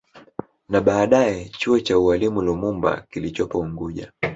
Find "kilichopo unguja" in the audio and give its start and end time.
3.09-4.11